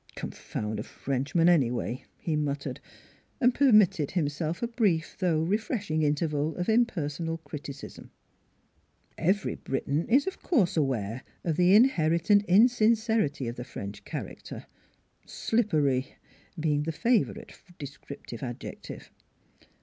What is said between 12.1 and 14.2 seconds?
insin cerity of the French